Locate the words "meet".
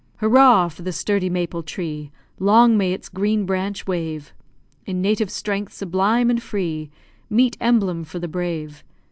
7.29-7.55